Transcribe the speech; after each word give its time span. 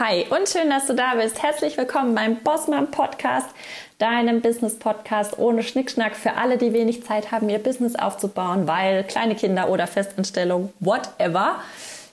Hi 0.00 0.24
und 0.30 0.48
schön, 0.48 0.70
dass 0.70 0.86
du 0.86 0.94
da 0.94 1.16
bist. 1.16 1.42
Herzlich 1.42 1.76
willkommen 1.76 2.14
beim 2.14 2.36
Bossmann 2.36 2.92
Podcast, 2.92 3.48
deinem 3.98 4.40
Business 4.40 4.78
Podcast 4.78 5.40
ohne 5.40 5.64
Schnickschnack 5.64 6.14
für 6.14 6.34
alle, 6.34 6.56
die 6.56 6.72
wenig 6.72 7.02
Zeit 7.02 7.32
haben, 7.32 7.48
ihr 7.48 7.58
Business 7.58 7.96
aufzubauen, 7.96 8.68
weil 8.68 9.02
kleine 9.02 9.34
Kinder 9.34 9.68
oder 9.68 9.88
Festanstellung, 9.88 10.72
whatever. 10.78 11.56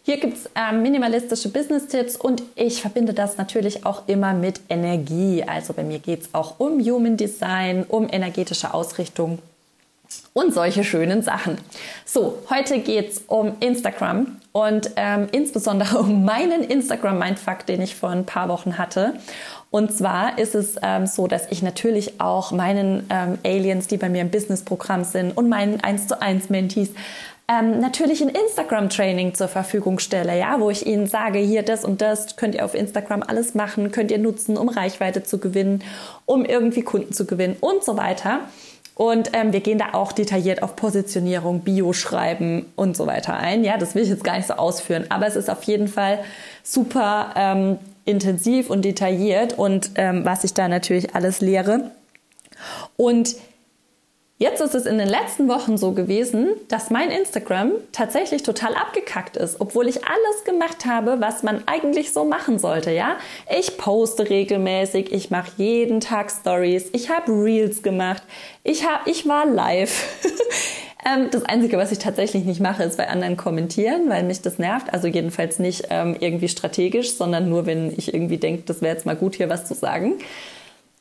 Hier 0.02 0.18
gibt 0.20 0.36
es 0.36 0.50
ähm, 0.56 0.82
minimalistische 0.82 1.50
Business-Tipps 1.50 2.18
und 2.18 2.42
ich 2.56 2.82
verbinde 2.82 3.14
das 3.14 3.38
natürlich 3.38 3.86
auch 3.86 4.08
immer 4.08 4.34
mit 4.34 4.62
Energie. 4.68 5.44
Also 5.46 5.74
bei 5.74 5.84
mir 5.84 6.00
geht 6.00 6.24
es 6.24 6.30
auch 6.34 6.60
um 6.60 6.80
Human 6.84 7.18
Design, 7.18 7.86
um 7.88 8.10
energetische 8.12 8.74
Ausrichtung 8.74 9.38
und 10.34 10.54
solche 10.54 10.84
schönen 10.84 11.22
Sachen. 11.22 11.58
So, 12.06 12.40
heute 12.50 12.80
geht 12.80 13.12
es 13.12 13.24
um 13.28 13.54
Instagram 13.60 14.38
und 14.52 14.92
ähm, 14.96 15.28
insbesondere 15.32 15.98
um 16.00 16.26
meinen 16.26 16.64
Instagram-Mindfuck, 16.64 17.66
den 17.66 17.82
ich 17.82 17.96
vor 17.96 18.10
ein 18.10 18.26
paar 18.26 18.50
Wochen 18.50 18.78
hatte. 18.78 19.14
Und 19.70 19.92
zwar 19.92 20.38
ist 20.38 20.56
es 20.56 20.76
ähm, 20.82 21.08
so, 21.08 21.28
dass 21.28 21.52
ich 21.52 21.62
natürlich 21.62 22.22
auch 22.22 22.52
meinen 22.52 23.08
ähm, 23.10 23.38
Aliens, 23.44 23.88
die 23.88 23.98
bei 23.98 24.10
mir 24.10 24.22
im 24.22 24.32
Business-Programm 24.32 25.04
sind 25.04 25.36
und 25.36 25.50
meinen 25.50 25.82
1 25.82 26.08
zu 26.08 26.22
1 26.22 26.50
Mentees 26.50 26.92
ähm, 27.48 27.80
natürlich 27.80 28.22
ein 28.22 28.30
Instagram-Training 28.30 29.36
zur 29.36 29.48
Verfügung 29.48 30.00
stelle, 30.00 30.38
ja, 30.38 30.60
wo 30.60 30.72
ich 30.72 30.86
ihnen 30.86 31.06
sage, 31.06 31.38
hier 31.40 31.62
das 31.62 31.86
und 31.86 32.02
das 32.02 32.38
könnt 32.38 32.56
ihr 32.56 32.66
auf 32.66 32.74
Instagram 32.74 33.22
alles 33.22 33.54
machen, 33.54 33.92
könnt 33.92 34.10
ihr 34.10 34.18
nutzen, 34.18 34.58
um 34.58 34.68
Reichweite 34.68 35.22
zu 35.22 35.38
gewinnen, 35.38 35.84
um 36.26 36.44
irgendwie 36.44 36.82
Kunden 36.82 37.14
zu 37.14 37.26
gewinnen 37.26 37.56
und 37.60 37.84
so 37.84 37.98
weiter. 37.98 38.40
Und 38.96 39.32
ähm, 39.34 39.52
wir 39.52 39.60
gehen 39.60 39.78
da 39.78 39.90
auch 39.92 40.14
detailliert 40.14 40.64
auf 40.64 40.78
Positionierung, 40.78 41.60
Bio-Schreiben 41.60 42.66
und 42.78 42.96
so 42.96 43.06
weiter 43.06 43.36
ein. 43.36 43.66
Ja, 43.66 43.78
das 43.78 43.94
will 43.94 44.04
ich 44.04 44.10
jetzt 44.10 44.24
gar 44.24 44.38
nicht 44.38 44.48
so 44.48 44.54
ausführen, 44.54 45.06
aber 45.10 45.28
es 45.28 45.36
ist 45.36 45.50
auf 45.50 45.64
jeden 45.64 45.90
Fall 45.90 46.20
super 46.64 47.34
ähm, 47.36 47.78
intensiv 48.06 48.70
und 48.70 48.86
detailliert 48.86 49.58
und 49.58 49.92
ähm, 49.96 50.24
was 50.24 50.46
ich 50.46 50.54
da 50.54 50.70
natürlich 50.70 51.14
alles 51.14 51.42
lehre. 51.42 51.92
Und 52.96 53.36
Jetzt 54.38 54.60
ist 54.60 54.76
es 54.76 54.86
in 54.86 54.98
den 54.98 55.08
letzten 55.08 55.48
Wochen 55.48 55.78
so 55.78 55.94
gewesen, 55.94 56.50
dass 56.68 56.90
mein 56.90 57.10
Instagram 57.10 57.72
tatsächlich 57.94 58.44
total 58.44 58.76
abgekackt 58.76 59.38
ist, 59.38 59.62
obwohl 59.62 59.88
ich 59.88 60.04
alles 60.04 60.44
gemacht 60.44 60.86
habe, 60.86 61.22
was 61.22 61.42
man 61.42 61.64
eigentlich 61.68 62.12
so 62.12 62.26
machen 62.26 62.60
sollte, 62.60 62.92
ja? 62.92 63.16
Ich 63.58 63.78
poste 63.78 64.30
regelmäßig, 64.30 65.14
ich 65.14 65.32
mache 65.32 65.52
jeden 65.56 66.02
Tag 66.02 66.30
Stories, 66.30 66.90
ich 66.92 67.10
habe 67.10 67.32
Reels 67.32 67.82
gemacht, 67.82 68.24
ich 68.66 68.86
hab, 68.86 69.08
ich 69.08 69.26
war 69.26 69.46
live. 69.46 70.04
Ähm, 71.08 71.28
das 71.30 71.46
Einzige, 71.46 71.78
was 71.78 71.92
ich 71.92 72.00
tatsächlich 72.00 72.46
nicht 72.46 72.60
mache, 72.60 72.82
ist 72.82 72.98
bei 72.98 73.08
anderen 73.08 73.38
kommentieren, 73.38 74.10
weil 74.10 74.24
mich 74.24 74.42
das 74.42 74.58
nervt. 74.58 74.92
Also 74.92 75.08
jedenfalls 75.08 75.60
nicht 75.60 75.90
ähm, 75.92 76.16
irgendwie 76.20 76.48
strategisch, 76.48 77.14
sondern 77.14 77.48
nur, 77.48 77.68
wenn 77.68 77.94
ich 77.96 78.12
irgendwie 78.12 78.38
denke, 78.38 78.64
das 78.66 78.82
wäre 78.82 78.96
jetzt 78.96 79.06
mal 79.06 79.16
gut, 79.16 79.36
hier 79.36 79.48
was 79.48 79.68
zu 79.68 79.76
sagen. 79.76 80.16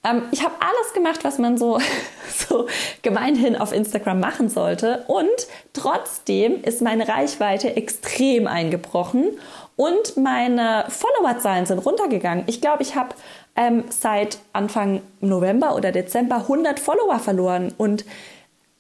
Ähm, 0.05 0.23
ich 0.31 0.45
habe 0.45 0.55
alles 0.61 0.93
gemacht, 0.93 1.25
was 1.25 1.39
man 1.39 1.57
so, 1.57 1.79
so 2.49 2.67
gemeinhin 3.03 3.57
auf 3.57 3.73
Instagram 3.73 4.21
machen 4.21 4.49
sollte. 4.49 5.05
Und 5.09 5.29
trotzdem 5.73 6.63
ist 6.63 6.83
meine 6.83 7.09
Reichweite 7.09 7.77
extrem 7.77 8.47
eingebrochen 8.47 9.39
und 9.77 10.17
meine 10.17 10.85
Followerzahlen 10.89 11.67
sind 11.67 11.79
runtergegangen. 11.79 12.45
Ich 12.47 12.61
glaube, 12.61 12.83
ich 12.83 12.95
habe 12.95 13.15
ähm, 13.57 13.85
seit 13.89 14.39
Anfang 14.53 15.01
November 15.21 15.75
oder 15.75 15.91
Dezember 15.91 16.37
100 16.37 16.79
Follower 16.79 17.19
verloren 17.19 17.73
und 17.77 18.05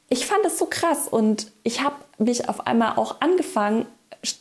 ich 0.08 0.26
fand 0.26 0.44
das 0.44 0.58
so 0.58 0.66
krass 0.66 1.08
und 1.08 1.50
ich 1.64 1.82
habe 1.82 1.96
mich 2.18 2.48
auf 2.48 2.66
einmal 2.66 2.96
auch 2.96 3.20
angefangen, 3.20 3.86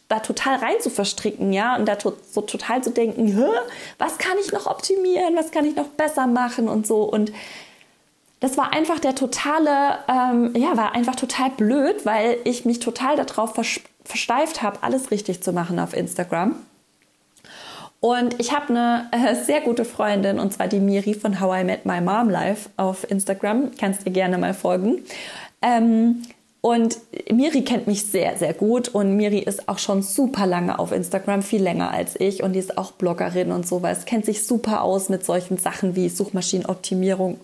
da 0.08 0.20
total 0.20 0.58
rein 0.58 0.76
zu 0.80 0.90
verstricken, 0.90 1.54
ja, 1.54 1.76
und 1.76 1.88
da 1.88 1.96
to 1.96 2.14
so 2.30 2.42
total 2.42 2.84
zu 2.84 2.92
denken, 2.92 3.38
was 3.98 4.18
kann 4.18 4.38
ich 4.44 4.52
noch 4.52 4.68
optimieren, 4.68 5.36
was 5.36 5.52
kann 5.52 5.66
ich 5.66 5.76
noch 5.76 5.88
besser 5.88 6.28
machen 6.28 6.68
und 6.68 6.88
so. 6.88 7.04
Und 7.04 7.32
das 8.40 8.58
war 8.58 8.74
einfach 8.74 9.00
der 9.00 9.16
totale, 9.16 10.00
ähm, 10.10 10.54
ja, 10.56 10.76
war 10.76 10.94
einfach 10.94 11.16
total 11.16 11.50
blöd, 11.52 12.06
weil 12.06 12.38
ich 12.44 12.66
mich 12.66 12.80
total 12.80 13.16
darauf 13.16 13.54
versteift 14.04 14.62
habe, 14.62 14.80
alles 14.82 15.12
richtig 15.12 15.42
zu 15.42 15.54
machen 15.54 15.80
auf 15.80 15.94
Instagram. 15.94 16.56
Und 18.02 18.38
ich 18.42 18.52
habe 18.52 18.68
eine 18.68 19.08
äh, 19.14 19.34
sehr 19.34 19.62
gute 19.62 19.86
Freundin, 19.86 20.38
und 20.38 20.52
zwar 20.52 20.68
die 20.68 20.82
Miri 20.82 21.14
von 21.14 21.40
How 21.40 21.62
I 21.62 21.64
Met 21.64 21.86
My 21.86 22.02
Mom 22.02 22.30
Live 22.30 22.68
auf 22.76 23.10
Instagram. 23.10 23.72
Kannst 23.80 24.06
dir 24.06 24.12
gerne 24.12 24.38
mal 24.38 24.54
folgen. 24.54 25.06
Ähm, 25.62 26.24
und 26.66 26.98
Miri 27.30 27.66
kennt 27.66 27.88
mich 27.88 28.06
sehr, 28.06 28.38
sehr 28.38 28.54
gut 28.54 28.88
und 28.88 29.18
Miri 29.18 29.40
ist 29.40 29.68
auch 29.68 29.80
schon 29.80 30.02
super 30.02 30.46
lange 30.46 30.80
auf 30.80 30.94
Instagram, 30.94 31.42
viel 31.42 31.62
länger 31.62 31.92
als 31.92 32.18
ich 32.18 32.42
und 32.42 32.54
die 32.54 32.60
ist 32.60 32.78
auch 32.78 32.94
Bloggerin 32.94 33.52
und 33.52 33.68
sowas, 33.68 34.06
kennt 34.06 34.24
sich 34.24 34.48
super 34.48 34.82
aus 34.82 35.10
mit 35.10 35.26
solchen 35.26 35.58
Sachen 35.58 35.98
wie 35.98 36.08
Suchmaschinenoptimierung 36.08 37.42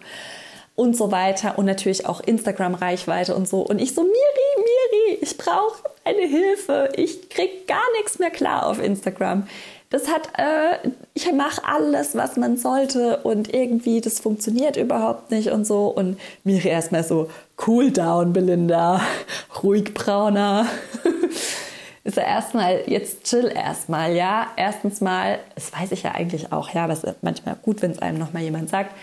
und 0.76 0.96
so 0.96 1.12
weiter 1.12 1.60
und 1.60 1.66
natürlich 1.66 2.06
auch 2.06 2.22
Instagram-Reichweite 2.22 3.36
und 3.36 3.46
so. 3.46 3.60
Und 3.60 3.82
ich 3.82 3.94
so, 3.94 4.04
Miri, 4.04 4.14
Miri, 4.56 5.20
ich 5.22 5.38
brauche 5.38 5.84
eine 6.06 6.26
Hilfe. 6.26 6.88
Ich 6.96 7.30
krieg 7.30 7.68
gar 7.68 7.92
nichts 7.98 8.20
mehr 8.20 8.32
klar 8.32 8.68
auf 8.68 8.82
Instagram. 8.82 9.48
Das 9.92 10.08
hat, 10.08 10.30
äh, 10.38 10.90
ich 11.16 11.32
mache 11.34 11.64
alles, 11.66 12.16
was 12.16 12.38
man 12.38 12.58
sollte 12.58 13.18
und 13.24 13.52
irgendwie 13.52 14.02
das 14.02 14.20
funktioniert 14.20 14.78
überhaupt 14.78 15.32
nicht 15.32 15.50
und 15.50 15.66
so. 15.66 15.88
Und 15.88 16.20
Miri 16.44 16.68
erstmal 16.68 17.04
so, 17.04 17.30
cool 17.66 17.90
down, 17.92 18.32
Belinda, 18.32 19.02
ruhig 19.64 19.96
brauner. 19.96 20.68
ist 22.04 22.18
ja 22.18 22.24
erstmal, 22.24 22.84
jetzt 22.86 23.24
chill 23.24 23.52
erstmal, 23.54 24.14
ja. 24.16 24.48
Erstens 24.58 25.02
mal, 25.02 25.40
das 25.56 25.74
weiß 25.74 25.92
ich 25.92 26.04
ja 26.04 26.12
eigentlich 26.12 26.52
auch, 26.52 26.70
ja, 26.70 26.84
aber 26.84 26.94
es 26.94 27.04
ist 27.04 27.24
manchmal 27.24 27.56
gut, 27.56 27.82
wenn 27.82 27.90
es 27.90 28.00
einem 28.00 28.20
nochmal 28.20 28.44
jemand 28.44 28.70
sagt. 28.70 28.94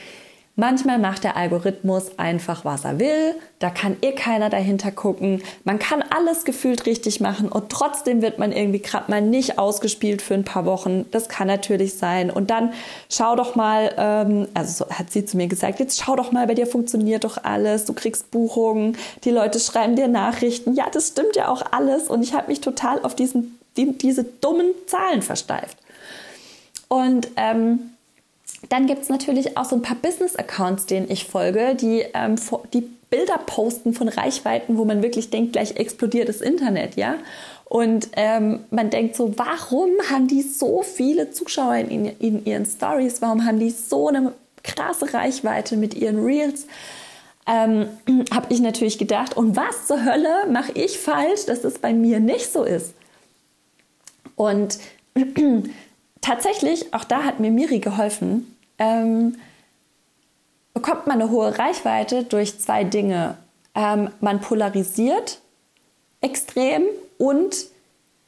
Manchmal 0.58 0.98
macht 0.98 1.22
der 1.22 1.36
Algorithmus 1.36 2.18
einfach, 2.18 2.64
was 2.64 2.86
er 2.86 2.98
will. 2.98 3.34
Da 3.58 3.68
kann 3.68 3.98
eh 4.00 4.12
keiner 4.12 4.48
dahinter 4.48 4.90
gucken. 4.90 5.42
Man 5.64 5.78
kann 5.78 6.02
alles 6.02 6.46
gefühlt 6.46 6.86
richtig 6.86 7.20
machen 7.20 7.50
und 7.50 7.68
trotzdem 7.68 8.22
wird 8.22 8.38
man 8.38 8.52
irgendwie 8.52 8.78
gerade 8.78 9.10
mal 9.10 9.20
nicht 9.20 9.58
ausgespielt 9.58 10.22
für 10.22 10.32
ein 10.32 10.44
paar 10.44 10.64
Wochen. 10.64 11.04
Das 11.10 11.28
kann 11.28 11.46
natürlich 11.46 11.98
sein. 11.98 12.30
Und 12.30 12.48
dann 12.48 12.72
schau 13.10 13.36
doch 13.36 13.54
mal, 13.54 13.92
ähm, 13.98 14.48
also 14.54 14.84
so 14.84 14.90
hat 14.90 15.10
sie 15.10 15.26
zu 15.26 15.36
mir 15.36 15.46
gesagt, 15.46 15.78
jetzt 15.78 16.00
schau 16.02 16.16
doch 16.16 16.32
mal, 16.32 16.46
bei 16.46 16.54
dir 16.54 16.66
funktioniert 16.66 17.24
doch 17.24 17.44
alles. 17.44 17.84
Du 17.84 17.92
kriegst 17.92 18.30
Buchungen, 18.30 18.96
die 19.24 19.32
Leute 19.32 19.60
schreiben 19.60 19.94
dir 19.94 20.08
Nachrichten. 20.08 20.72
Ja, 20.72 20.86
das 20.90 21.08
stimmt 21.08 21.36
ja 21.36 21.48
auch 21.48 21.64
alles. 21.72 22.08
Und 22.08 22.22
ich 22.22 22.32
habe 22.32 22.48
mich 22.48 22.62
total 22.62 23.02
auf 23.02 23.14
diesen, 23.14 23.58
die, 23.76 23.92
diese 23.98 24.24
dummen 24.24 24.70
Zahlen 24.86 25.20
versteift. 25.20 25.76
Und 26.88 27.28
ähm, 27.36 27.90
dann 28.68 28.86
gibt 28.86 29.02
es 29.02 29.08
natürlich 29.08 29.56
auch 29.56 29.64
so 29.64 29.76
ein 29.76 29.82
paar 29.82 29.96
Business-Accounts, 29.96 30.86
denen 30.86 31.10
ich 31.10 31.24
folge, 31.24 31.74
die, 31.74 32.04
ähm, 32.14 32.36
die 32.72 32.88
Bilder 33.10 33.38
posten 33.38 33.94
von 33.94 34.08
Reichweiten, 34.08 34.76
wo 34.78 34.84
man 34.84 35.02
wirklich 35.02 35.30
denkt, 35.30 35.52
gleich 35.52 35.76
explodiert 35.76 36.28
das 36.28 36.40
Internet, 36.40 36.96
ja. 36.96 37.16
Und 37.64 38.08
ähm, 38.12 38.64
man 38.70 38.90
denkt 38.90 39.16
so, 39.16 39.36
warum 39.36 39.90
haben 40.10 40.28
die 40.28 40.42
so 40.42 40.82
viele 40.82 41.32
Zuschauer 41.32 41.76
in, 41.76 42.06
in 42.06 42.44
ihren 42.44 42.64
Stories? 42.64 43.20
Warum 43.20 43.44
haben 43.44 43.58
die 43.58 43.70
so 43.70 44.08
eine 44.08 44.32
krasse 44.62 45.12
Reichweite 45.12 45.76
mit 45.76 45.94
ihren 45.94 46.24
Reels? 46.24 46.66
Ähm, 47.46 47.88
habe 48.32 48.52
ich 48.52 48.60
natürlich 48.60 48.98
gedacht, 48.98 49.36
und 49.36 49.56
was 49.56 49.86
zur 49.86 50.04
Hölle 50.04 50.46
mache 50.50 50.72
ich 50.72 50.98
falsch, 50.98 51.46
dass 51.46 51.64
es 51.64 51.78
bei 51.78 51.92
mir 51.92 52.20
nicht 52.20 52.52
so 52.52 52.64
ist? 52.64 52.94
Und 54.36 54.78
tatsächlich, 56.26 56.92
auch 56.92 57.04
da 57.04 57.22
hat 57.22 57.40
mir 57.40 57.52
Miri 57.52 57.78
geholfen, 57.78 58.54
ähm, 58.78 59.36
bekommt 60.74 61.06
man 61.06 61.20
eine 61.20 61.30
hohe 61.30 61.58
Reichweite 61.58 62.24
durch 62.24 62.58
zwei 62.58 62.84
Dinge. 62.84 63.36
Ähm, 63.74 64.10
man 64.20 64.40
polarisiert 64.40 65.40
extrem 66.20 66.82
und 67.18 67.56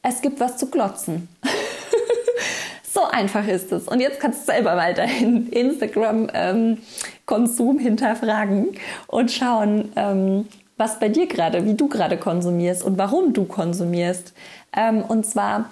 es 0.01 0.21
gibt 0.21 0.39
was 0.39 0.57
zu 0.57 0.67
glotzen. 0.67 1.27
so 2.83 3.03
einfach 3.03 3.47
ist 3.47 3.71
es. 3.71 3.87
Und 3.87 3.99
jetzt 3.99 4.19
kannst 4.19 4.41
du 4.41 4.45
selber 4.53 4.75
mal 4.75 4.93
deinen 4.93 5.49
Instagram-Konsum 5.49 7.77
ähm, 7.77 7.79
hinterfragen 7.79 8.67
und 9.07 9.31
schauen, 9.31 9.91
ähm, 9.95 10.47
was 10.77 10.99
bei 10.99 11.09
dir 11.09 11.25
gerade, 11.27 11.65
wie 11.65 11.73
du 11.73 11.89
gerade 11.89 12.17
konsumierst 12.17 12.83
und 12.83 12.97
warum 12.97 13.33
du 13.33 13.43
konsumierst. 13.43 14.33
Ähm, 14.75 15.03
und 15.03 15.25
zwar 15.25 15.69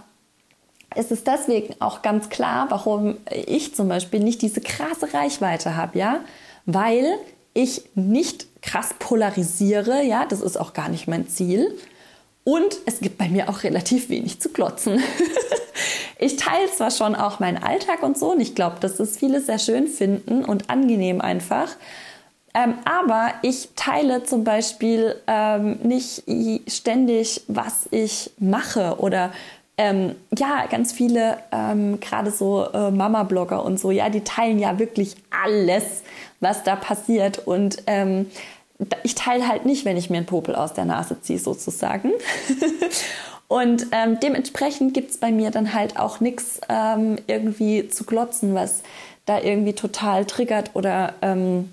ist 0.97 1.11
es 1.11 1.23
deswegen 1.23 1.75
auch 1.79 2.01
ganz 2.01 2.29
klar, 2.29 2.67
warum 2.69 3.17
ich 3.29 3.75
zum 3.75 3.87
Beispiel 3.87 4.19
nicht 4.19 4.41
diese 4.41 4.61
krasse 4.61 5.13
Reichweite 5.13 5.75
habe, 5.75 5.97
ja, 5.97 6.19
weil 6.65 7.05
ich 7.53 7.83
nicht 7.95 8.61
krass 8.61 8.93
polarisiere, 8.99 10.03
ja, 10.03 10.25
das 10.25 10.41
ist 10.41 10.57
auch 10.57 10.73
gar 10.73 10.89
nicht 10.89 11.07
mein 11.07 11.27
Ziel. 11.27 11.75
Und 12.43 12.77
es 12.85 12.99
gibt 12.99 13.17
bei 13.17 13.27
mir 13.27 13.49
auch 13.49 13.63
relativ 13.63 14.09
wenig 14.09 14.39
zu 14.39 14.49
glotzen. 14.49 15.01
ich 16.19 16.37
teile 16.37 16.71
zwar 16.71 16.91
schon 16.91 17.15
auch 17.15 17.39
meinen 17.39 17.61
Alltag 17.61 18.03
und 18.03 18.17
so, 18.17 18.31
und 18.31 18.39
ich 18.39 18.55
glaube, 18.55 18.77
dass 18.79 18.97
das 18.97 19.17
viele 19.17 19.41
sehr 19.41 19.59
schön 19.59 19.87
finden 19.87 20.45
und 20.45 20.69
angenehm 20.69 21.19
einfach. 21.19 21.75
Ähm, 22.53 22.75
aber 22.85 23.33
ich 23.41 23.69
teile 23.75 24.23
zum 24.23 24.43
Beispiel 24.43 25.15
ähm, 25.27 25.79
nicht 25.83 26.23
ständig, 26.67 27.41
was 27.47 27.87
ich 27.91 28.31
mache 28.39 28.95
oder 28.99 29.31
ähm, 29.77 30.15
ja, 30.35 30.65
ganz 30.65 30.91
viele, 30.91 31.37
ähm, 31.51 31.99
gerade 31.99 32.31
so 32.31 32.65
äh, 32.73 32.89
Mama-Blogger 32.89 33.63
und 33.63 33.79
so, 33.79 33.91
ja, 33.91 34.09
die 34.09 34.23
teilen 34.23 34.57
ja 34.57 34.79
wirklich 34.79 35.15
alles, 35.29 36.01
was 36.39 36.63
da 36.63 36.75
passiert. 36.75 37.45
Und 37.45 37.83
ähm, 37.85 38.25
ich 39.03 39.13
teile 39.13 39.47
halt 39.47 39.65
nicht, 39.65 39.85
wenn 39.85 39.95
ich 39.95 40.09
mir 40.09 40.17
einen 40.17 40.25
Popel 40.25 40.55
aus 40.55 40.73
der 40.73 40.85
Nase 40.85 41.21
ziehe, 41.21 41.37
sozusagen. 41.37 42.11
und 43.47 43.87
ähm, 43.91 44.19
dementsprechend 44.19 44.95
gibt 44.95 45.11
es 45.11 45.17
bei 45.17 45.31
mir 45.31 45.51
dann 45.51 45.73
halt 45.73 45.99
auch 45.99 46.19
nichts 46.19 46.59
ähm, 46.69 47.17
irgendwie 47.27 47.87
zu 47.87 48.03
glotzen, 48.03 48.55
was 48.55 48.81
da 49.25 49.39
irgendwie 49.39 49.73
total 49.73 50.25
triggert 50.25 50.71
oder 50.73 51.13
ähm, 51.21 51.71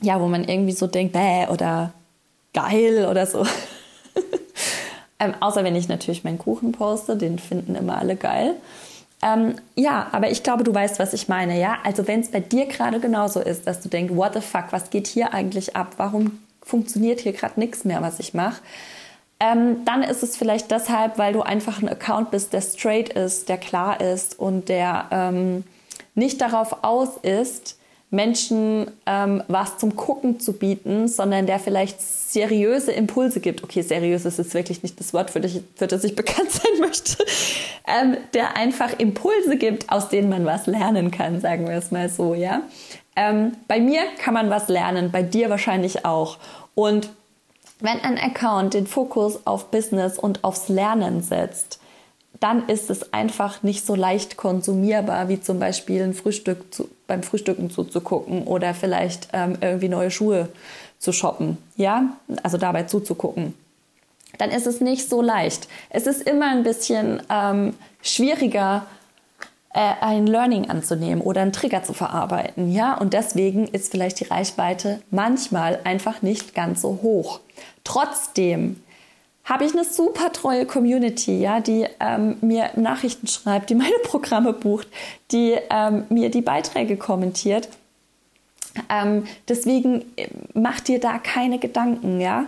ja, 0.00 0.20
wo 0.20 0.28
man 0.28 0.44
irgendwie 0.44 0.72
so 0.72 0.86
denkt, 0.86 1.12
bäh 1.12 1.46
oder 1.48 1.92
geil 2.54 3.06
oder 3.10 3.26
so. 3.26 3.44
ähm, 5.20 5.34
außer 5.40 5.64
wenn 5.64 5.76
ich 5.76 5.88
natürlich 5.88 6.24
meinen 6.24 6.38
Kuchen 6.38 6.72
poste, 6.72 7.16
den 7.16 7.38
finden 7.38 7.74
immer 7.74 7.98
alle 7.98 8.16
geil. 8.16 8.54
Ähm, 9.20 9.56
ja, 9.74 10.08
aber 10.12 10.30
ich 10.30 10.42
glaube, 10.42 10.62
du 10.62 10.72
weißt, 10.72 10.98
was 10.98 11.12
ich 11.12 11.28
meine, 11.28 11.58
ja? 11.58 11.78
Also 11.82 12.06
wenn 12.06 12.20
es 12.20 12.30
bei 12.30 12.40
dir 12.40 12.66
gerade 12.66 13.00
genauso 13.00 13.40
ist, 13.40 13.66
dass 13.66 13.80
du 13.80 13.88
denkst, 13.88 14.14
what 14.14 14.34
the 14.34 14.40
fuck, 14.40 14.66
was 14.70 14.90
geht 14.90 15.08
hier 15.08 15.34
eigentlich 15.34 15.74
ab? 15.74 15.94
Warum 15.96 16.38
funktioniert 16.62 17.20
hier 17.20 17.32
gerade 17.32 17.58
nichts 17.58 17.84
mehr, 17.84 18.00
was 18.00 18.20
ich 18.20 18.34
mache? 18.34 18.62
Ähm, 19.40 19.84
dann 19.84 20.02
ist 20.02 20.22
es 20.22 20.36
vielleicht 20.36 20.70
deshalb, 20.70 21.18
weil 21.18 21.32
du 21.32 21.42
einfach 21.42 21.80
ein 21.80 21.88
Account 21.88 22.30
bist, 22.30 22.52
der 22.52 22.60
straight 22.60 23.08
ist, 23.10 23.48
der 23.48 23.58
klar 23.58 24.00
ist 24.00 24.38
und 24.38 24.68
der 24.68 25.06
ähm, 25.10 25.64
nicht 26.14 26.40
darauf 26.40 26.82
aus 26.82 27.16
ist, 27.22 27.77
Menschen 28.10 28.90
ähm, 29.04 29.42
was 29.48 29.76
zum 29.78 29.94
Gucken 29.94 30.40
zu 30.40 30.54
bieten, 30.54 31.08
sondern 31.08 31.46
der 31.46 31.58
vielleicht 31.58 32.00
seriöse 32.00 32.92
Impulse 32.92 33.40
gibt. 33.40 33.62
Okay, 33.62 33.82
seriös 33.82 34.24
ist 34.24 34.38
jetzt 34.38 34.54
wirklich 34.54 34.82
nicht 34.82 34.98
das 34.98 35.12
Wort, 35.12 35.30
für, 35.30 35.40
dich, 35.40 35.62
für 35.76 35.86
das 35.86 36.04
ich 36.04 36.16
bekannt 36.16 36.50
sein 36.50 36.80
möchte. 36.80 37.24
Ähm, 37.86 38.16
der 38.32 38.56
einfach 38.56 38.98
Impulse 38.98 39.56
gibt, 39.56 39.90
aus 39.90 40.08
denen 40.08 40.30
man 40.30 40.46
was 40.46 40.66
lernen 40.66 41.10
kann, 41.10 41.40
sagen 41.40 41.66
wir 41.66 41.76
es 41.76 41.90
mal 41.90 42.08
so, 42.08 42.34
ja. 42.34 42.62
Ähm, 43.14 43.52
bei 43.66 43.80
mir 43.80 44.02
kann 44.22 44.34
man 44.34 44.48
was 44.48 44.68
lernen, 44.68 45.10
bei 45.10 45.22
dir 45.22 45.50
wahrscheinlich 45.50 46.04
auch. 46.04 46.38
Und 46.74 47.10
wenn 47.80 48.00
ein 48.00 48.18
Account 48.18 48.74
den 48.74 48.86
Fokus 48.86 49.46
auf 49.46 49.70
Business 49.70 50.18
und 50.18 50.44
aufs 50.44 50.68
Lernen 50.68 51.22
setzt, 51.22 51.78
dann 52.40 52.68
ist 52.68 52.90
es 52.90 53.12
einfach 53.12 53.62
nicht 53.62 53.84
so 53.84 53.94
leicht 53.94 54.36
konsumierbar, 54.36 55.28
wie 55.28 55.40
zum 55.40 55.58
Beispiel 55.58 56.02
ein 56.02 56.14
Frühstück 56.14 56.72
zu, 56.72 56.88
beim 57.06 57.22
Frühstücken 57.22 57.70
zuzugucken 57.70 58.44
oder 58.44 58.74
vielleicht 58.74 59.28
ähm, 59.32 59.58
irgendwie 59.60 59.88
neue 59.88 60.10
Schuhe 60.10 60.48
zu 60.98 61.12
shoppen, 61.12 61.58
ja, 61.76 62.16
also 62.42 62.58
dabei 62.58 62.84
zuzugucken. 62.84 63.54
Dann 64.36 64.50
ist 64.50 64.66
es 64.66 64.80
nicht 64.80 65.08
so 65.08 65.22
leicht. 65.22 65.68
Es 65.90 66.06
ist 66.06 66.22
immer 66.22 66.50
ein 66.50 66.62
bisschen 66.62 67.22
ähm, 67.30 67.74
schwieriger, 68.02 68.86
äh, 69.72 69.94
ein 70.00 70.26
Learning 70.26 70.70
anzunehmen 70.70 71.20
oder 71.22 71.42
einen 71.42 71.52
Trigger 71.52 71.82
zu 71.82 71.92
verarbeiten, 71.92 72.72
ja, 72.72 72.94
und 72.94 73.14
deswegen 73.14 73.66
ist 73.66 73.90
vielleicht 73.90 74.20
die 74.20 74.24
Reichweite 74.24 75.00
manchmal 75.10 75.80
einfach 75.84 76.22
nicht 76.22 76.54
ganz 76.54 76.82
so 76.82 77.00
hoch. 77.02 77.40
Trotzdem 77.84 78.80
habe 79.48 79.64
ich 79.64 79.72
eine 79.72 79.84
super 79.84 80.30
treue 80.30 80.66
Community, 80.66 81.40
ja, 81.40 81.60
die 81.60 81.86
ähm, 82.00 82.36
mir 82.42 82.70
Nachrichten 82.76 83.26
schreibt, 83.26 83.70
die 83.70 83.74
meine 83.74 83.98
Programme 84.04 84.52
bucht, 84.52 84.88
die 85.32 85.56
ähm, 85.70 86.04
mir 86.10 86.30
die 86.30 86.42
Beiträge 86.42 86.98
kommentiert. 86.98 87.68
Ähm, 88.90 89.26
deswegen 89.48 90.04
äh, 90.16 90.28
mach 90.52 90.80
dir 90.80 91.00
da 91.00 91.18
keine 91.18 91.58
Gedanken, 91.58 92.20
ja. 92.20 92.44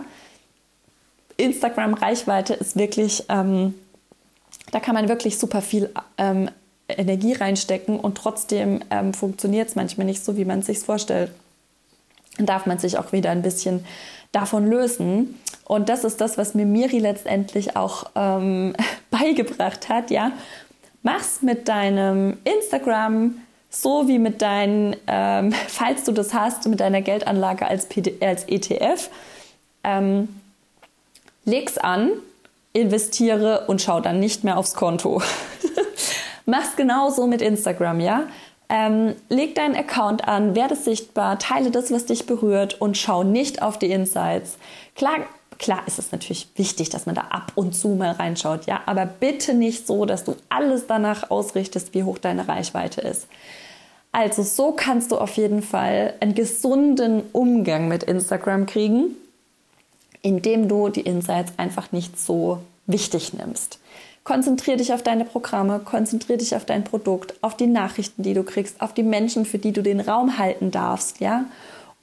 Instagram-Reichweite 1.37 2.53
ist 2.53 2.75
wirklich, 2.75 3.25
ähm, 3.29 3.73
da 4.71 4.79
kann 4.79 4.93
man 4.93 5.09
wirklich 5.09 5.39
super 5.39 5.63
viel 5.63 5.89
ähm, 6.19 6.51
Energie 6.87 7.33
reinstecken 7.33 7.99
und 7.99 8.15
trotzdem 8.15 8.81
ähm, 8.91 9.15
funktioniert 9.15 9.69
es 9.69 9.75
manchmal 9.75 10.05
nicht 10.05 10.23
so, 10.23 10.37
wie 10.37 10.45
man 10.45 10.59
es 10.59 10.67
sich 10.67 10.79
vorstellt. 10.79 11.31
Dann 12.37 12.45
darf 12.45 12.67
man 12.67 12.77
sich 12.77 12.99
auch 12.99 13.11
wieder 13.11 13.31
ein 13.31 13.41
bisschen 13.41 13.85
davon 14.31 14.67
lösen. 14.67 15.39
Und 15.65 15.89
das 15.89 16.03
ist 16.03 16.21
das, 16.21 16.37
was 16.37 16.53
mir 16.53 16.65
Miri 16.65 16.99
letztendlich 16.99 17.75
auch 17.75 18.05
ähm, 18.15 18.73
beigebracht 19.11 19.89
hat. 19.89 20.11
Ja, 20.11 20.31
mach's 21.03 21.41
mit 21.41 21.67
deinem 21.67 22.37
Instagram 22.43 23.35
so 23.71 24.07
wie 24.07 24.19
mit 24.19 24.41
deinen, 24.41 24.95
ähm, 25.07 25.51
falls 25.67 26.03
du 26.03 26.11
das 26.11 26.33
hast, 26.33 26.67
mit 26.67 26.79
deiner 26.79 27.01
Geldanlage 27.01 27.65
als, 27.65 27.87
PD, 27.87 28.13
als 28.23 28.43
ETF. 28.43 29.09
Ähm, 29.83 30.27
leg's 31.45 31.77
an, 31.79 32.11
investiere 32.73 33.65
und 33.67 33.81
schau 33.81 33.99
dann 34.01 34.19
nicht 34.19 34.43
mehr 34.43 34.57
aufs 34.57 34.75
Konto. 34.75 35.21
Mach's 36.45 36.75
genauso 36.75 37.27
mit 37.27 37.41
Instagram, 37.41 37.99
ja? 37.99 38.27
Ähm, 38.73 39.15
leg 39.27 39.53
deinen 39.55 39.75
Account 39.75 40.29
an, 40.29 40.55
werde 40.55 40.77
sichtbar, 40.77 41.37
teile 41.39 41.71
das, 41.71 41.91
was 41.91 42.05
dich 42.05 42.25
berührt 42.25 42.79
und 42.79 42.97
schau 42.97 43.21
nicht 43.23 43.61
auf 43.61 43.77
die 43.77 43.91
Insights. 43.91 44.57
Klar, 44.95 45.25
klar 45.59 45.81
ist 45.87 45.99
es 45.99 46.13
natürlich 46.13 46.47
wichtig, 46.55 46.89
dass 46.89 47.05
man 47.05 47.15
da 47.15 47.23
ab 47.31 47.51
und 47.55 47.75
zu 47.75 47.89
mal 47.89 48.11
reinschaut, 48.11 48.67
ja, 48.67 48.79
aber 48.85 49.05
bitte 49.05 49.53
nicht 49.53 49.85
so, 49.85 50.05
dass 50.05 50.23
du 50.23 50.37
alles 50.47 50.87
danach 50.87 51.29
ausrichtest, 51.29 51.93
wie 51.93 52.03
hoch 52.03 52.17
deine 52.17 52.47
Reichweite 52.47 53.01
ist. 53.01 53.27
Also 54.13 54.41
so 54.41 54.71
kannst 54.71 55.11
du 55.11 55.17
auf 55.17 55.35
jeden 55.35 55.63
Fall 55.63 56.13
einen 56.21 56.33
gesunden 56.33 57.23
Umgang 57.33 57.89
mit 57.89 58.03
Instagram 58.03 58.67
kriegen, 58.67 59.17
indem 60.21 60.69
du 60.69 60.87
die 60.87 61.01
Insights 61.01 61.51
einfach 61.57 61.91
nicht 61.91 62.17
so 62.17 62.59
wichtig 62.87 63.33
nimmst. 63.33 63.80
Konzentriere 64.23 64.77
dich 64.77 64.93
auf 64.93 65.01
deine 65.01 65.25
Programme, 65.25 65.79
konzentriere 65.79 66.37
dich 66.37 66.55
auf 66.55 66.65
dein 66.65 66.83
Produkt, 66.83 67.33
auf 67.41 67.57
die 67.57 67.67
Nachrichten, 67.67 68.21
die 68.21 68.35
du 68.35 68.43
kriegst, 68.43 68.79
auf 68.79 68.93
die 68.93 69.03
Menschen, 69.03 69.45
für 69.45 69.57
die 69.57 69.71
du 69.71 69.81
den 69.81 69.99
Raum 69.99 70.37
halten 70.37 70.69
darfst, 70.69 71.19
ja. 71.19 71.45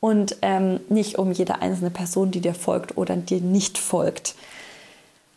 Und 0.01 0.37
ähm, 0.43 0.81
nicht 0.89 1.19
um 1.19 1.33
jede 1.33 1.61
einzelne 1.61 1.91
Person, 1.91 2.31
die 2.31 2.41
dir 2.41 2.55
folgt 2.55 2.97
oder 2.97 3.17
dir 3.17 3.41
nicht 3.41 3.79
folgt. 3.79 4.35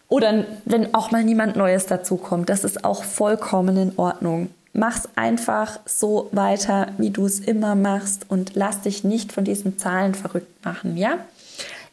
Oder 0.08 0.46
wenn 0.66 0.94
auch 0.94 1.12
mal 1.12 1.24
niemand 1.24 1.56
Neues 1.56 1.86
dazukommt, 1.86 2.50
das 2.50 2.64
ist 2.64 2.84
auch 2.84 3.04
vollkommen 3.04 3.78
in 3.78 3.94
Ordnung. 3.98 4.50
Mach's 4.74 5.08
einfach 5.16 5.80
so 5.86 6.30
weiter, 6.32 6.90
wie 6.98 7.12
du 7.12 7.26
es 7.26 7.40
immer 7.40 7.76
machst 7.76 8.26
und 8.30 8.52
lass 8.56 8.82
dich 8.82 9.04
nicht 9.04 9.32
von 9.32 9.44
diesen 9.44 9.78
Zahlen 9.78 10.16
verrückt 10.16 10.66
machen, 10.66 10.98
ja? 10.98 11.14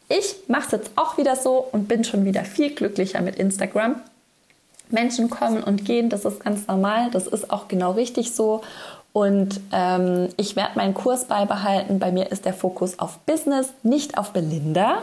Ich 0.09 0.35
mache 0.47 0.65
es 0.65 0.71
jetzt 0.71 0.91
auch 0.95 1.17
wieder 1.17 1.35
so 1.35 1.65
und 1.71 1.87
bin 1.87 2.03
schon 2.03 2.25
wieder 2.25 2.43
viel 2.43 2.73
glücklicher 2.73 3.21
mit 3.21 3.35
Instagram. 3.35 4.01
Menschen 4.91 5.29
kommen 5.29 5.63
und 5.63 5.85
gehen, 5.85 6.09
das 6.09 6.25
ist 6.25 6.43
ganz 6.43 6.67
normal, 6.67 7.09
das 7.11 7.27
ist 7.27 7.51
auch 7.51 7.67
genau 7.67 7.91
richtig 7.91 8.33
so. 8.33 8.61
Und 9.11 9.59
ähm, 9.71 10.29
ich 10.37 10.55
werde 10.55 10.71
meinen 10.75 10.93
Kurs 10.93 11.25
beibehalten. 11.25 11.99
Bei 11.99 12.11
mir 12.11 12.31
ist 12.31 12.45
der 12.45 12.53
Fokus 12.53 12.99
auf 12.99 13.17
Business, 13.19 13.73
nicht 13.81 14.17
auf 14.17 14.33
Belinda, 14.33 14.99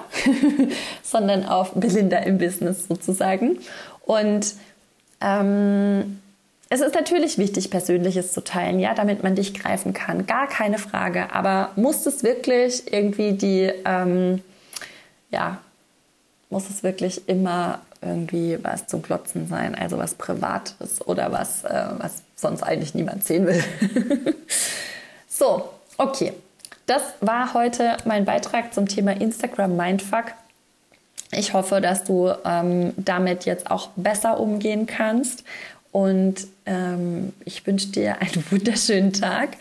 sondern 1.03 1.45
auf 1.45 1.73
Belinda 1.75 2.19
im 2.19 2.39
Business 2.39 2.87
sozusagen. 2.87 3.59
Und 4.05 4.55
ähm, 5.21 6.21
es 6.69 6.81
ist 6.81 6.95
natürlich 6.95 7.39
wichtig, 7.39 7.71
Persönliches 7.71 8.33
zu 8.33 8.43
teilen, 8.43 8.79
ja, 8.79 8.95
damit 8.95 9.23
man 9.23 9.35
dich 9.35 9.55
greifen 9.55 9.93
kann. 9.93 10.27
Gar 10.27 10.49
keine 10.49 10.79
Frage. 10.79 11.33
Aber 11.33 11.71
muss 11.77 12.07
es 12.07 12.23
wirklich 12.23 12.93
irgendwie 12.93 13.33
die, 13.33 13.73
ähm, 13.85 14.41
ja, 15.31 15.59
muss 16.49 16.71
es 16.71 16.83
wirklich 16.83 17.29
immer 17.29 17.81
irgendwie 18.03 18.59
was 18.63 18.87
zum 18.87 19.03
Glotzen 19.03 19.49
sein, 19.49 19.75
also 19.75 19.99
was 19.99 20.15
Privates 20.15 21.07
oder 21.07 21.33
was, 21.33 21.65
äh, 21.65 21.85
was 21.99 22.23
sonst 22.35 22.63
eigentlich 22.63 22.95
niemand 22.95 23.25
sehen 23.25 23.47
will. 23.47 23.63
so, 25.29 25.69
okay. 25.99 26.33
Das 26.87 27.03
war 27.21 27.53
heute 27.53 27.97
mein 28.05 28.25
Beitrag 28.25 28.73
zum 28.73 28.87
Thema 28.87 29.13
Instagram 29.13 29.77
Mindfuck. 29.77 30.27
Ich 31.33 31.53
hoffe, 31.53 31.81
dass 31.81 32.05
du 32.05 32.33
ähm, 32.45 32.93
damit 32.97 33.45
jetzt 33.45 33.71
auch 33.71 33.89
besser 33.97 34.39
umgehen 34.39 34.87
kannst. 34.87 35.43
Und 35.91 36.47
ähm, 36.67 37.33
ich 37.45 37.67
wünsche 37.67 37.89
dir 37.89 38.21
einen 38.21 38.45
wunderschönen 38.51 39.13
Tag. 39.13 39.57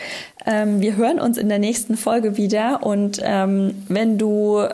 Ähm, 0.45 0.81
wir 0.81 0.97
hören 0.97 1.19
uns 1.19 1.37
in 1.37 1.49
der 1.49 1.59
nächsten 1.59 1.97
Folge 1.97 2.37
wieder. 2.37 2.83
Und 2.83 3.19
ähm, 3.23 3.85
wenn 3.87 4.17
du 4.17 4.67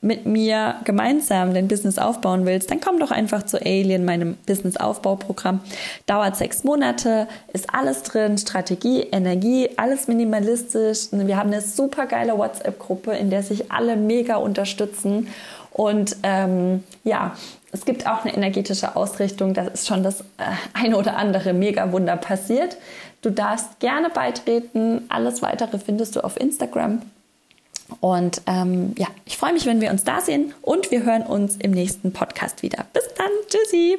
mit 0.00 0.26
mir 0.26 0.76
gemeinsam 0.84 1.54
dein 1.54 1.66
Business 1.66 1.98
aufbauen 1.98 2.46
willst, 2.46 2.70
dann 2.70 2.80
komm 2.80 3.00
doch 3.00 3.10
einfach 3.10 3.42
zu 3.42 3.60
Alien, 3.60 4.04
meinem 4.04 4.36
Business-Aufbauprogramm. 4.46 5.60
Dauert 6.06 6.36
sechs 6.36 6.62
Monate, 6.62 7.26
ist 7.52 7.74
alles 7.74 8.04
drin, 8.04 8.38
Strategie, 8.38 9.00
Energie, 9.00 9.70
alles 9.76 10.06
minimalistisch. 10.06 11.08
Wir 11.10 11.36
haben 11.36 11.52
eine 11.52 11.62
super 11.62 12.06
geile 12.06 12.38
WhatsApp-Gruppe, 12.38 13.12
in 13.12 13.30
der 13.30 13.42
sich 13.42 13.72
alle 13.72 13.96
mega 13.96 14.36
unterstützen. 14.36 15.28
Und 15.72 16.16
ähm, 16.22 16.84
ja, 17.02 17.36
es 17.72 17.84
gibt 17.84 18.06
auch 18.06 18.24
eine 18.24 18.34
energetische 18.34 18.94
Ausrichtung. 18.94 19.52
Da 19.52 19.66
ist 19.66 19.86
schon 19.88 20.02
das 20.02 20.20
äh, 20.20 20.24
eine 20.74 20.96
oder 20.96 21.16
andere 21.16 21.52
Mega-Wunder 21.52 22.16
passiert. 22.16 22.76
Du 23.20 23.30
darfst 23.30 23.80
gerne 23.80 24.10
beitreten. 24.10 25.02
Alles 25.08 25.42
weitere 25.42 25.78
findest 25.78 26.14
du 26.14 26.20
auf 26.24 26.38
Instagram. 26.38 27.02
Und 28.00 28.42
ähm, 28.46 28.94
ja, 28.98 29.06
ich 29.24 29.36
freue 29.36 29.52
mich, 29.52 29.66
wenn 29.66 29.80
wir 29.80 29.90
uns 29.90 30.04
da 30.04 30.20
sehen 30.20 30.54
und 30.62 30.90
wir 30.90 31.04
hören 31.04 31.22
uns 31.22 31.56
im 31.56 31.70
nächsten 31.70 32.12
Podcast 32.12 32.62
wieder. 32.62 32.86
Bis 32.92 33.08
dann. 33.16 33.30
Tschüssi. 33.48 33.98